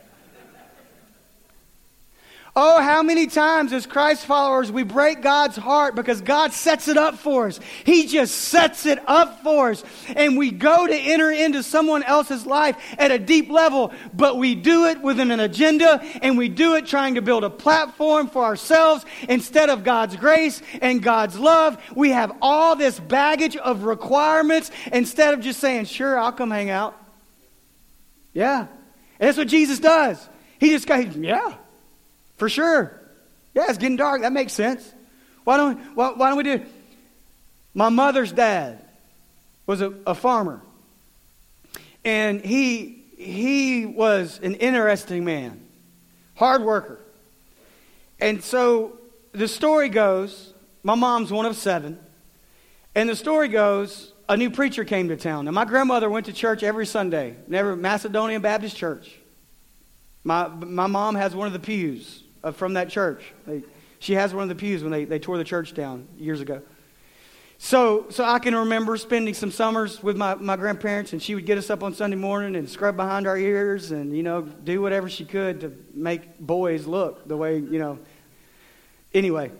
[2.58, 6.96] Oh, how many times as Christ followers we break God's heart because God sets it
[6.96, 7.60] up for us.
[7.84, 9.84] He just sets it up for us.
[10.16, 14.54] And we go to enter into someone else's life at a deep level, but we
[14.54, 18.42] do it within an agenda and we do it trying to build a platform for
[18.42, 21.76] ourselves instead of God's grace and God's love.
[21.94, 26.70] We have all this baggage of requirements instead of just saying, sure, I'll come hang
[26.70, 26.96] out.
[28.32, 28.60] Yeah.
[28.60, 30.26] And that's what Jesus does.
[30.58, 31.56] He just goes, yeah.
[32.36, 33.00] For sure.
[33.54, 34.22] Yeah, it's getting dark.
[34.22, 34.92] That makes sense.
[35.44, 36.68] Why don't, why, why don't we do it?
[37.72, 38.84] My mother's dad
[39.66, 40.60] was a, a farmer.
[42.04, 45.60] And he, he was an interesting man,
[46.34, 47.00] hard worker.
[48.20, 48.98] And so
[49.32, 51.98] the story goes my mom's one of seven.
[52.94, 55.44] And the story goes a new preacher came to town.
[55.44, 59.16] Now, my grandmother went to church every Sunday, never Macedonian Baptist Church.
[60.24, 63.32] My, my mom has one of the pews Uh, from that church.
[63.44, 63.64] They,
[63.98, 66.62] she has one of the pews when they, they tore the church down years ago.
[67.58, 71.44] So, so I can remember spending some summers with my, my grandparents, and she would
[71.44, 74.80] get us up on Sunday morning and scrub behind our ears and, you know, do
[74.80, 77.98] whatever she could to make boys look the way, you know.
[79.12, 79.50] Anyway,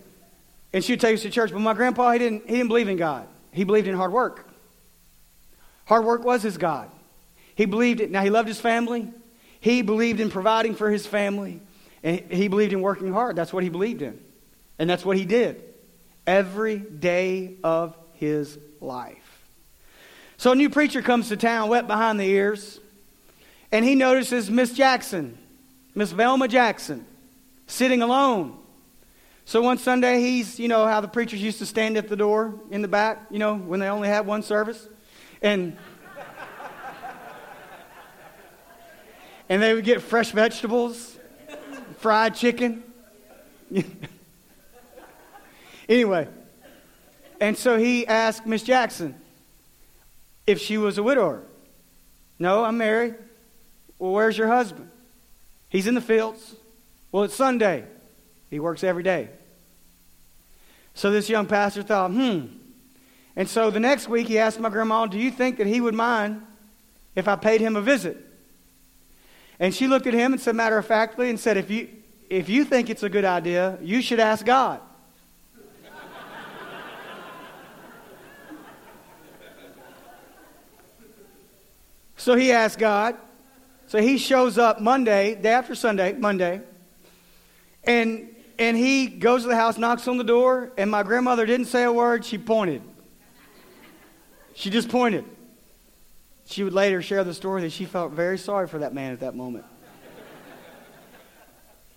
[0.72, 1.51] and she would take us to church.
[1.51, 3.27] But my grandpa, he didn't, he didn't believe in God.
[3.51, 4.49] He believed in hard work.
[5.87, 6.88] Hard work was his God.
[7.57, 8.12] He believed it.
[8.12, 9.11] Now, he loved his family.
[9.59, 11.62] He believed in providing for his family.
[12.07, 13.35] And he believed in working hard.
[13.35, 14.21] That's what he believed in.
[14.79, 15.61] And that's what he did
[16.25, 19.49] every day of his life.
[20.37, 22.79] So a new preacher comes to town, wet behind the ears,
[23.73, 25.37] and he notices Miss Jackson,
[25.97, 27.05] Miss Velma Jackson,
[27.66, 28.57] sitting alone.
[29.45, 32.55] So one Sunday, he's, you know, how the preachers used to stand at the door
[32.71, 34.87] in the back, you know, when they only had one service.
[35.42, 35.77] And,
[39.49, 41.16] and they would get fresh vegetables
[42.07, 42.85] fried chicken.
[45.88, 46.29] anyway,
[47.40, 49.16] and so he asked Miss Jackson
[50.47, 51.42] if she was a widower.
[52.38, 53.16] No, I'm married.
[53.99, 54.88] Well, where's your husband?
[55.69, 56.55] He's in the fields.
[57.11, 57.83] Well, it's Sunday.
[58.51, 59.29] He works every day.
[60.95, 62.42] So this young pastor thought, hmm.
[63.35, 65.92] And so the next week he asked my grandma, Do you think that he would
[65.92, 66.47] mind
[67.16, 68.26] if I paid him a visit?
[69.59, 71.88] And she looked at him and said, matter of factly, and said, if you,
[72.29, 74.81] if you think it's a good idea, you should ask God.
[82.16, 83.16] so he asked God.
[83.88, 86.61] So he shows up Monday, day after Sunday, Monday,
[87.85, 91.66] and, and he goes to the house, knocks on the door, and my grandmother didn't
[91.66, 92.83] say a word, she pointed.
[94.55, 95.25] She just pointed.
[96.47, 99.21] She would later share the story that she felt very sorry for that man at
[99.21, 99.65] that moment.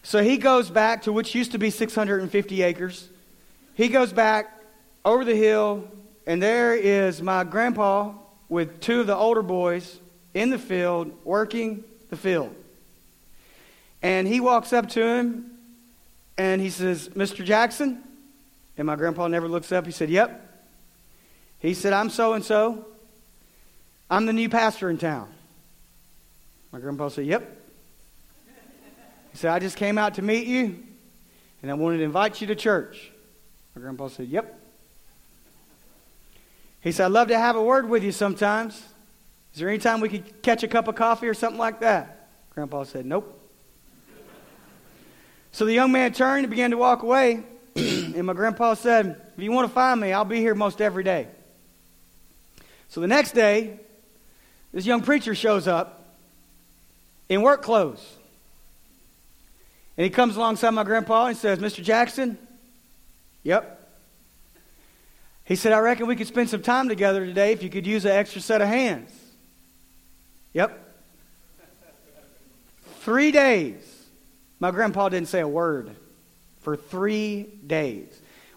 [0.03, 3.09] so he goes back to which used to be 650 acres.
[3.75, 4.59] He goes back
[5.05, 5.87] over the hill,
[6.25, 8.11] and there is my grandpa
[8.49, 9.99] with two of the older boys
[10.33, 12.53] in the field working the field.
[14.01, 15.51] And he walks up to him
[16.37, 17.43] and he says, Mr.
[17.43, 18.01] Jackson?
[18.77, 19.85] And my grandpa never looks up.
[19.85, 20.47] He said, Yep.
[21.59, 22.85] He said, I'm so and so.
[24.09, 25.29] I'm the new pastor in town.
[26.71, 27.57] My grandpa said, Yep.
[29.31, 30.83] He said, I just came out to meet you,
[31.61, 33.11] and I wanted to invite you to church.
[33.75, 34.59] My grandpa said, Yep.
[36.81, 38.75] He said, I'd love to have a word with you sometimes.
[39.53, 42.29] Is there any time we could catch a cup of coffee or something like that?
[42.55, 43.35] Grandpa said, Nope.
[45.51, 47.43] So the young man turned and began to walk away.
[47.75, 51.03] and my grandpa said, If you want to find me, I'll be here most every
[51.03, 51.27] day.
[52.89, 53.79] So the next day,
[54.71, 56.03] this young preacher shows up
[57.27, 58.17] in work clothes.
[59.97, 61.83] And he comes alongside my grandpa and says, Mr.
[61.83, 62.37] Jackson?
[63.43, 63.75] Yep.
[65.45, 68.05] He said, I reckon we could spend some time together today if you could use
[68.05, 69.11] an extra set of hands.
[70.53, 70.85] Yep.
[72.99, 73.83] Three days.
[74.59, 75.95] My grandpa didn't say a word
[76.61, 78.07] for three days.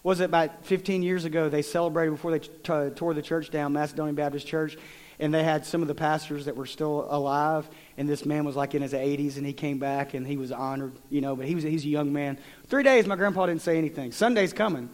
[0.02, 3.72] Was it about 15 years ago they celebrated before they t- tore the church down,
[3.72, 4.76] Macedonian Baptist Church?
[5.22, 7.70] And they had some of the pastors that were still alive.
[7.96, 10.50] And this man was like in his 80s and he came back and he was
[10.50, 11.36] honored you know.
[11.36, 12.38] But he was he's a young man.
[12.66, 14.10] Three days my grandpa didn't say anything.
[14.10, 14.90] Sunday's coming.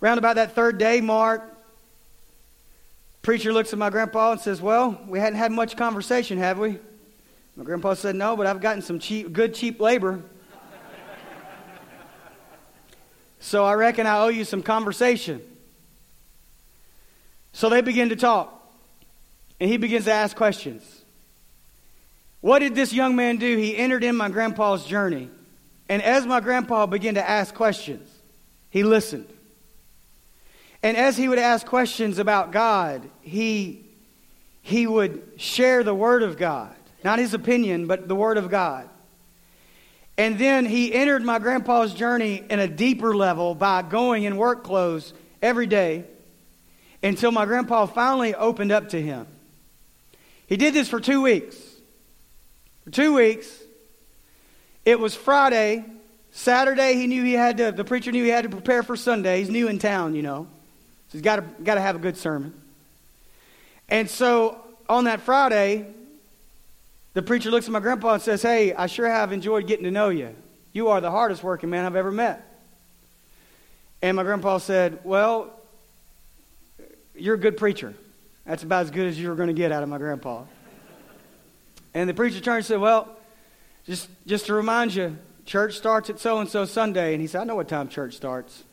[0.00, 1.42] Round about that third day mark
[3.22, 6.78] preacher looks at my grandpa and says well we hadn't had much conversation have we?
[7.56, 10.22] My grandpa said no but i've gotten some cheap good cheap labor.
[13.40, 15.42] So i reckon i owe you some conversation.
[17.52, 18.61] So they begin to talk
[19.62, 21.04] and he begins to ask questions.
[22.40, 23.56] What did this young man do?
[23.56, 25.30] He entered in my grandpa's journey
[25.88, 28.08] And as my grandpa began to ask questions,
[28.70, 29.28] he listened.
[30.82, 33.84] And as he would ask questions about God, he,
[34.62, 36.74] he would share the Word of God.
[37.04, 38.88] Not his opinion, but the Word of God.
[40.18, 44.64] And then he entered my grandpa's journey in a deeper level by going in work
[44.64, 46.02] clothes every day
[47.00, 49.28] until my grandpa finally opened up to him.
[50.52, 51.56] He did this for two weeks.
[52.84, 53.50] For two weeks.
[54.84, 55.82] It was Friday.
[56.30, 59.38] Saturday, he knew he had to, the preacher knew he had to prepare for Sunday.
[59.38, 60.46] He's new in town, you know.
[61.08, 62.52] So he's got to, got to have a good sermon.
[63.88, 64.60] And so
[64.90, 65.86] on that Friday,
[67.14, 69.90] the preacher looks at my grandpa and says, Hey, I sure have enjoyed getting to
[69.90, 70.36] know you.
[70.74, 72.46] You are the hardest working man I've ever met.
[74.02, 75.58] And my grandpa said, Well,
[77.14, 77.94] you're a good preacher.
[78.44, 80.44] That's about as good as you were going to get out of my grandpa.
[81.94, 83.08] And the preacher turned and said, Well,
[83.84, 87.12] just, just to remind you, church starts at so and so Sunday.
[87.12, 88.64] And he said, I know what time church starts.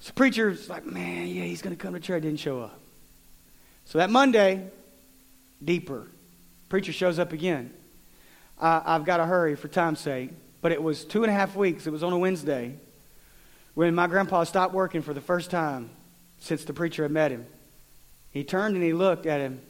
[0.00, 2.22] So the preacher's like, Man, yeah, he's going to come to church.
[2.22, 2.80] Didn't show up.
[3.84, 4.68] So that Monday,
[5.64, 6.06] deeper.
[6.68, 7.72] Preacher shows up again.
[8.58, 10.30] Uh, I've got to hurry for time's sake.
[10.62, 11.86] But it was two and a half weeks.
[11.86, 12.76] It was on a Wednesday
[13.74, 15.90] when my grandpa stopped working for the first time
[16.38, 17.46] since the preacher had met him.
[18.32, 19.60] He turned and he looked at him.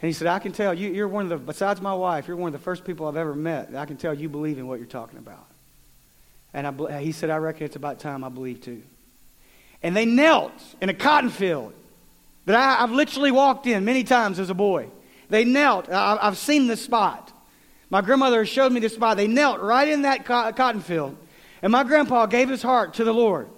[0.00, 2.36] And he said, I can tell you, you're one of the, besides my wife, you're
[2.36, 3.74] one of the first people I've ever met.
[3.74, 5.46] I can tell you believe in what you're talking about.
[6.54, 8.82] And I, he said, I reckon it's about time I believe too.
[9.82, 11.74] And they knelt in a cotton field
[12.46, 14.88] that I, have literally walked in many times as a boy.
[15.28, 15.90] They knelt.
[15.90, 17.32] I, I've seen this spot.
[17.90, 19.16] My grandmother showed me this spot.
[19.16, 21.16] They knelt right in that cotton field.
[21.62, 23.48] And my grandpa gave his heart to the Lord.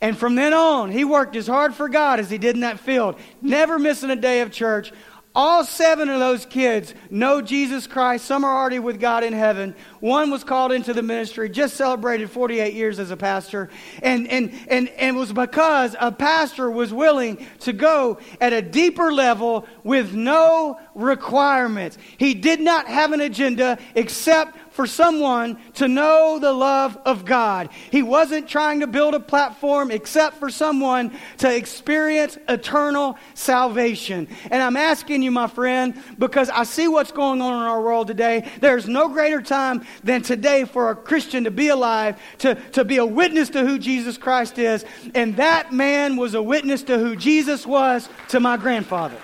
[0.00, 2.80] And from then on, he worked as hard for God as he did in that
[2.80, 4.92] field, never missing a day of church,
[5.32, 8.24] all seven of those kids know Jesus Christ.
[8.24, 9.76] Some are already with God in heaven.
[10.00, 13.70] One was called into the ministry, just celebrated 48 years as a pastor.
[14.02, 18.60] And, and, and, and it was because a pastor was willing to go at a
[18.60, 21.96] deeper level with no requirements.
[22.16, 27.68] He did not have an agenda except for someone to know the love of God.
[27.90, 34.26] He wasn't trying to build a platform except for someone to experience eternal salvation.
[34.50, 38.06] And I'm asking you, my friend, because I see what's going on in our world
[38.06, 38.48] today.
[38.60, 42.96] There's no greater time than today for a Christian to be alive, to, to be
[42.96, 44.86] a witness to who Jesus Christ is.
[45.14, 49.18] And that man was a witness to who Jesus was to my grandfather.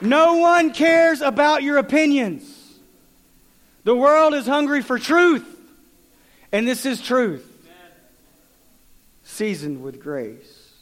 [0.00, 2.56] No one cares about your opinions.
[3.84, 5.46] The world is hungry for truth,
[6.52, 7.46] and this is truth.
[9.24, 10.72] Seasoned with grace,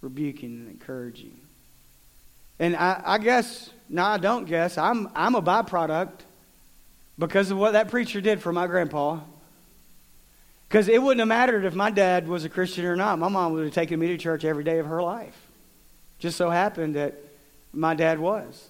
[0.00, 1.38] rebuking and encouraging.
[2.58, 6.12] And I, I guess, no, I don't guess, I'm, I'm a byproduct
[7.18, 9.20] because of what that preacher did for my grandpa.
[10.68, 13.18] Because it wouldn't have mattered if my dad was a Christian or not.
[13.18, 15.36] My mom would have taken me to church every day of her life.
[16.18, 17.14] Just so happened that
[17.74, 18.68] my dad was.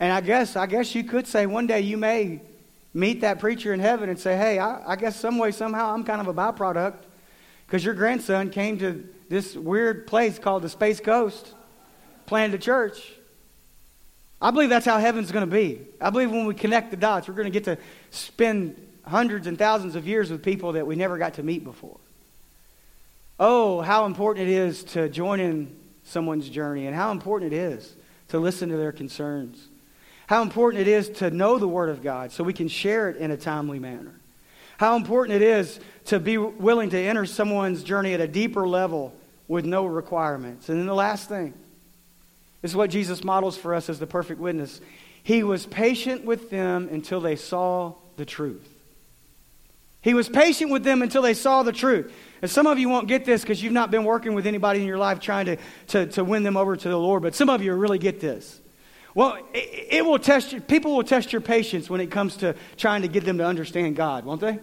[0.00, 2.40] And I guess, I guess you could say one day you may
[2.94, 6.04] meet that preacher in heaven and say, hey, I, I guess some way, somehow, I'm
[6.04, 6.96] kind of a byproduct
[7.66, 11.54] because your grandson came to this weird place called the Space Coast,
[12.26, 13.12] planted a church.
[14.40, 15.80] I believe that's how heaven's going to be.
[16.00, 17.78] I believe when we connect the dots, we're going to get to
[18.10, 21.98] spend hundreds and thousands of years with people that we never got to meet before.
[23.38, 27.94] Oh, how important it is to join in someone's journey and how important it is
[28.28, 29.68] to listen to their concerns.
[30.26, 33.16] How important it is to know the Word of God so we can share it
[33.16, 34.14] in a timely manner.
[34.78, 39.14] How important it is to be willing to enter someone's journey at a deeper level
[39.46, 40.68] with no requirements.
[40.68, 41.54] And then the last thing
[42.62, 44.80] is what Jesus models for us as the perfect witness.
[45.22, 48.71] He was patient with them until they saw the truth.
[50.02, 52.12] He was patient with them until they saw the truth.
[52.42, 54.86] And some of you won't get this because you've not been working with anybody in
[54.86, 55.56] your life trying to,
[55.88, 58.60] to, to win them over to the Lord, but some of you really get this.
[59.14, 63.02] Well, it, it will test people will test your patience when it comes to trying
[63.02, 64.58] to get them to understand God, won't they?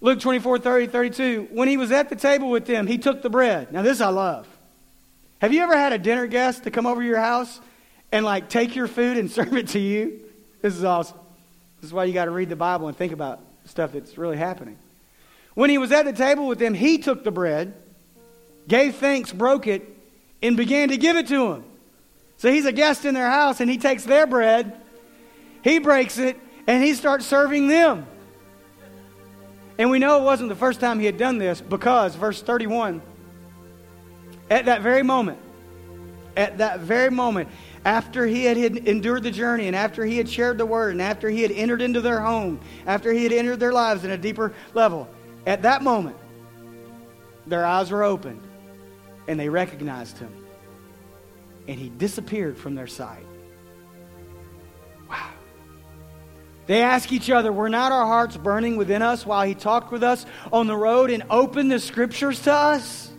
[0.00, 1.48] Luke 24, 30, 32.
[1.50, 3.72] When he was at the table with them, he took the bread.
[3.72, 4.46] Now, this I love.
[5.40, 7.58] Have you ever had a dinner guest to come over to your house
[8.12, 10.20] and like take your food and serve it to you?
[10.62, 11.18] This is awesome.
[11.80, 14.36] This is why you got to read the Bible and think about stuff that's really
[14.36, 14.78] happening.
[15.54, 17.74] When he was at the table with them, he took the bread,
[18.66, 19.88] gave thanks, broke it,
[20.42, 21.64] and began to give it to them.
[22.36, 24.80] So he's a guest in their house, and he takes their bread,
[25.62, 28.06] he breaks it, and he starts serving them.
[29.78, 33.02] And we know it wasn't the first time he had done this because, verse 31,
[34.50, 35.38] at that very moment,
[36.36, 37.48] at that very moment,
[37.84, 41.28] after he had endured the journey and after he had shared the word and after
[41.28, 44.54] he had entered into their home, after he had entered their lives in a deeper
[44.72, 45.08] level,
[45.46, 46.16] at that moment,
[47.46, 48.40] their eyes were opened
[49.28, 50.32] and they recognized him.
[51.68, 53.24] And he disappeared from their sight.
[55.08, 55.30] Wow.
[56.66, 60.02] They ask each other, Were not our hearts burning within us while he talked with
[60.02, 63.10] us on the road and opened the scriptures to us?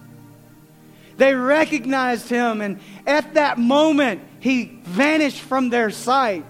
[1.18, 6.46] They recognized him, and at that moment, he vanished from their sight.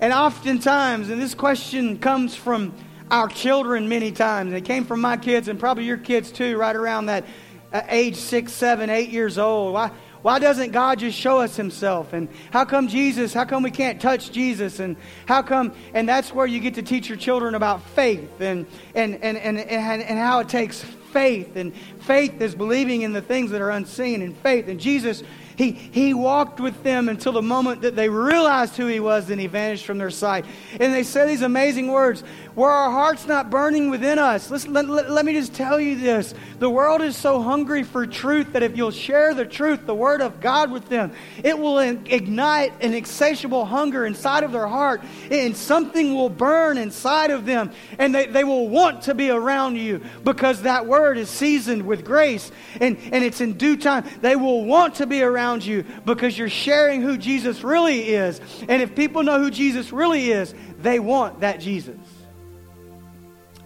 [0.00, 2.72] And oftentimes, and this question comes from
[3.10, 6.74] our children many times, it came from my kids and probably your kids too, right
[6.74, 7.26] around that
[7.74, 9.74] uh, age six, seven, eight years old.
[9.74, 9.90] Why,
[10.22, 12.14] why doesn't God just show us himself?
[12.14, 14.80] And how come Jesus, how come we can't touch Jesus?
[14.80, 18.64] And how come, and that's where you get to teach your children about faith and,
[18.94, 20.82] and, and, and, and, and how it takes
[21.12, 21.54] faith.
[21.54, 24.68] And faith is believing in the things that are unseen, and faith.
[24.68, 25.22] And Jesus,
[25.58, 29.40] he, he walked with them until the moment that they realized who he was, and
[29.40, 30.46] he vanished from their sight.
[30.78, 32.22] And they say these amazing words
[32.54, 34.52] Were our hearts not burning within us?
[34.52, 36.32] Listen, let, let, let me just tell you this.
[36.60, 40.22] The world is so hungry for truth that if you'll share the truth, the Word
[40.22, 41.10] of God with them,
[41.42, 47.32] it will ignite an insatiable hunger inside of their heart, and something will burn inside
[47.32, 51.28] of them, and they, they will want to be around you because that Word is
[51.28, 54.04] seasoned with grace and, and it's in due time.
[54.20, 58.40] They will want to be around around you because you're sharing who Jesus really is.
[58.68, 61.96] And if people know who Jesus really is, they want that Jesus.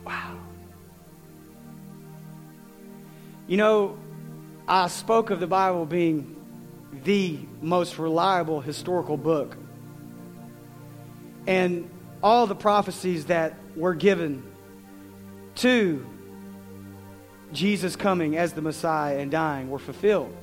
[0.05, 0.39] Wow.
[3.47, 3.99] You know,
[4.69, 6.37] I spoke of the Bible being
[7.05, 9.57] the most reliable historical book.
[11.47, 11.91] And
[12.23, 14.45] all the prophecies that were given
[15.57, 16.07] to
[17.53, 20.35] Jesus coming as the Messiah and dying were fulfilled.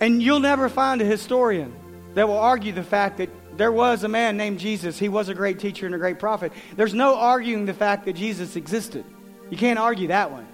[0.00, 1.74] And you'll never find a historian
[2.14, 4.98] that will argue the fact that there was a man named Jesus.
[4.98, 6.52] He was a great teacher and a great prophet.
[6.76, 9.04] There's no arguing the fact that Jesus existed.
[9.50, 10.46] You can't argue that one.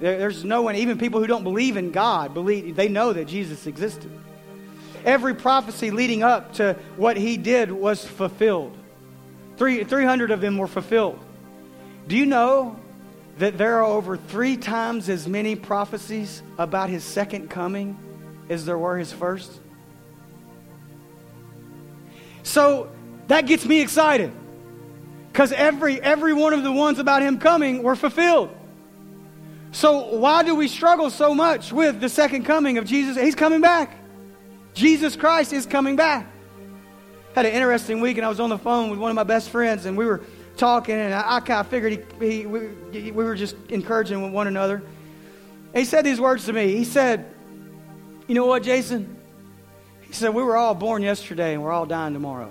[0.00, 3.66] There's no one, even people who don't believe in God, believe they know that Jesus
[3.66, 4.10] existed.
[5.04, 8.76] Every prophecy leading up to what he did was fulfilled.
[9.56, 11.18] Three, 300 of them were fulfilled.
[12.08, 12.80] Do you know
[13.38, 17.96] that there are over three times as many prophecies about his second coming
[18.52, 19.50] as there were his first.
[22.42, 22.90] So
[23.28, 24.32] that gets me excited.
[25.32, 28.54] Because every, every one of the ones about him coming were fulfilled.
[29.72, 33.16] So why do we struggle so much with the second coming of Jesus?
[33.16, 33.96] He's coming back.
[34.74, 36.26] Jesus Christ is coming back.
[37.34, 39.48] Had an interesting week, and I was on the phone with one of my best
[39.48, 40.20] friends, and we were
[40.58, 44.46] talking, and I, I kind of figured he, he, we, we were just encouraging one
[44.46, 44.82] another.
[45.72, 46.76] And he said these words to me.
[46.76, 47.31] He said,
[48.32, 49.14] you know what, Jason?
[50.00, 52.50] He said, We were all born yesterday and we're all dying tomorrow.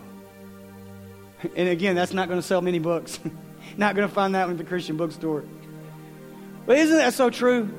[1.56, 3.20] And again, that's not going to sell many books.
[3.78, 5.44] not going to find that in the Christian bookstore.
[6.68, 7.74] But isn't that so true?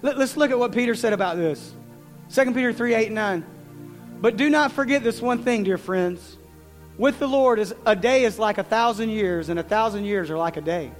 [0.00, 1.74] Let, us look at what Peter said about this.
[2.32, 3.46] 2 Peter 3 8 and 9.
[4.20, 6.38] But do not forget this one thing, dear friends.
[6.98, 10.30] With the Lord, is a day is like a thousand years, and a thousand years
[10.30, 10.92] are like a day.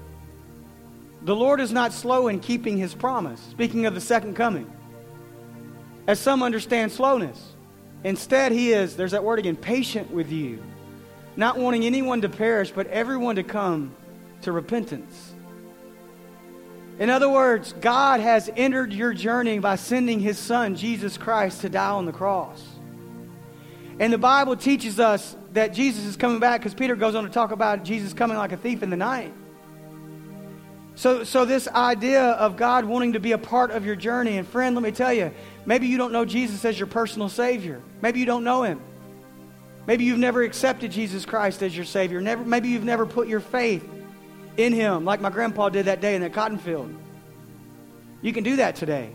[1.23, 3.41] The Lord is not slow in keeping his promise.
[3.53, 4.69] Speaking of the second coming
[6.07, 7.53] as some understand slowness.
[8.03, 10.63] Instead, he is, there's that word again, patient with you,
[11.37, 13.95] not wanting anyone to perish, but everyone to come
[14.43, 15.33] to repentance.
[16.99, 21.69] In other words, God has entered your journey by sending his son, Jesus Christ, to
[21.69, 22.63] die on the cross.
[23.99, 27.31] And the Bible teaches us that Jesus is coming back because Peter goes on to
[27.31, 29.33] talk about Jesus coming like a thief in the night.
[30.97, 34.47] So, so this idea of God wanting to be a part of your journey, and
[34.47, 35.33] friend, let me tell you,
[35.67, 37.83] maybe you don't know Jesus as your personal Savior.
[38.01, 38.81] Maybe you don't know Him.
[39.87, 42.21] Maybe you've never accepted Jesus Christ as your Savior.
[42.21, 43.87] Never, maybe you've never put your faith
[44.57, 46.95] in Him, like my grandpa did that day in that cotton field.
[48.23, 49.11] You can do that today.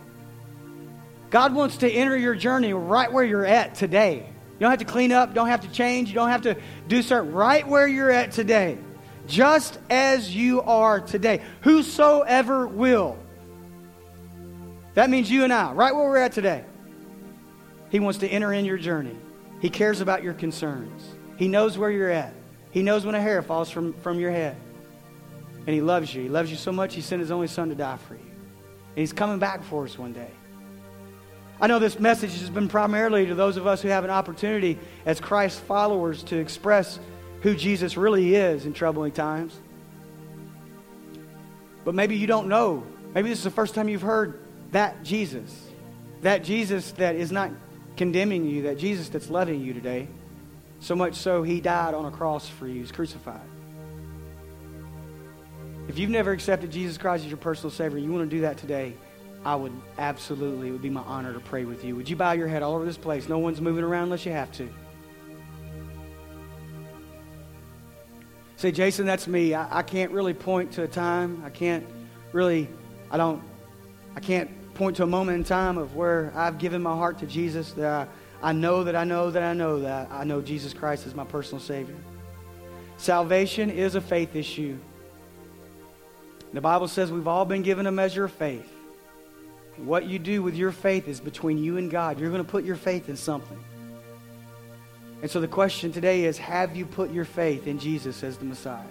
[1.30, 4.16] God wants to enter your journey right where you're at today.
[4.18, 6.58] You don't have to clean up, don't have to change, you don't have to
[6.90, 8.78] do certain right where you're at today
[9.30, 11.42] just as you are today.
[11.62, 13.18] Whosoever will.
[14.96, 16.66] That means you and I, right where we're at today.
[17.90, 19.16] He wants to enter in your journey.
[19.62, 21.02] He cares about your concerns.
[21.38, 22.34] He knows where you're at.
[22.72, 24.58] He knows when a hair falls from, from your head.
[25.66, 26.24] And He loves you.
[26.24, 28.22] He loves you so much, He sent His only Son to die for you.
[28.22, 30.32] And He's coming back for us one day.
[31.62, 34.80] I know this message has been primarily to those of us who have an opportunity
[35.06, 37.00] as Christ followers to express
[37.42, 39.58] who Jesus really is in troubling times.
[41.86, 42.84] But maybe you don't know.
[43.14, 44.40] Maybe this is the first time you've heard
[44.72, 45.68] that Jesus.
[46.22, 47.52] That Jesus that is not
[47.96, 50.08] condemning you, that Jesus that's loving you today,
[50.80, 53.42] so much so he died on a cross for you, he's crucified.
[55.88, 58.58] If you've never accepted Jesus Christ as your personal Savior, you want to do that
[58.58, 58.94] today,
[59.44, 61.96] I would absolutely, it would be my honor to pray with you.
[61.96, 63.28] Would you bow your head all over this place?
[63.28, 64.70] No one's moving around unless you have to.
[68.60, 69.54] Say, Jason, that's me.
[69.54, 71.42] I, I can't really point to a time.
[71.46, 71.88] I can't
[72.34, 72.68] really,
[73.10, 73.42] I don't,
[74.18, 77.26] I can't point to a moment in time of where I've given my heart to
[77.26, 78.10] Jesus, that
[78.42, 81.16] I, I know that I know that I know that I know Jesus Christ is
[81.16, 81.96] my personal Savior.
[82.98, 84.78] Salvation is a faith issue.
[86.52, 88.70] The Bible says we've all been given a measure of faith.
[89.78, 92.20] What you do with your faith is between you and God.
[92.20, 93.64] You're going to put your faith in something.
[95.22, 98.46] And so the question today is have you put your faith in Jesus as the
[98.46, 98.84] Messiah?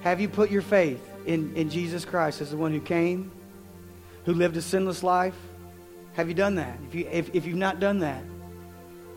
[0.00, 3.32] Have you put your faith in, in Jesus Christ as the one who came,
[4.24, 5.34] who lived a sinless life?
[6.14, 6.78] Have you done that?
[6.88, 8.22] If, you, if, if you've not done that,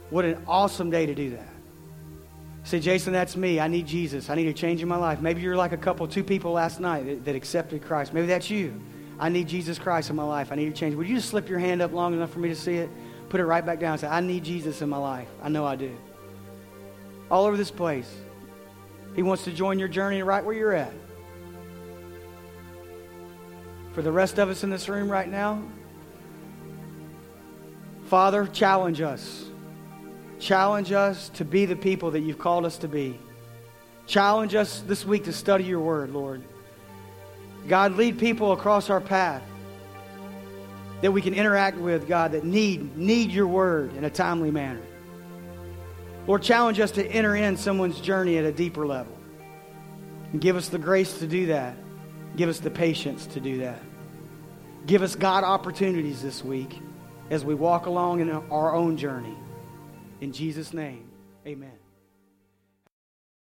[0.09, 1.47] what an awesome day to do that.
[2.63, 3.59] Say, Jason, that's me.
[3.59, 4.30] I need Jesus.
[4.30, 5.22] I need a change in my life.
[5.22, 8.13] Maybe you're like a couple, two people last night that, that accepted Christ.
[8.13, 8.80] Maybe that's you.
[9.20, 10.51] I need Jesus Christ in my life.
[10.51, 10.95] I need a change.
[10.95, 12.89] Would you just slip your hand up long enough for me to see it?
[13.30, 15.27] Put it right back down and say, I need Jesus in my life.
[15.41, 15.95] I know I do.
[17.30, 18.11] All over this place.
[19.15, 20.93] He wants to join your journey right where you're at.
[23.93, 25.61] For the rest of us in this room right now,
[28.05, 29.45] Father, challenge us.
[30.39, 33.19] Challenge us to be the people that you've called us to be.
[34.07, 36.41] Challenge us this week to study your word, Lord.
[37.67, 39.43] God, lead people across our path
[41.02, 44.82] that we can interact with, God, that need, need your word in a timely manner.
[46.28, 49.18] Lord, challenge us to enter in someone's journey at a deeper level.
[50.32, 51.76] And give us the grace to do that.
[52.36, 53.82] Give us the patience to do that.
[54.86, 56.80] Give us God opportunities this week
[57.30, 59.36] as we walk along in our own journey.
[60.22, 61.10] In Jesus' name,
[61.47, 61.78] amen.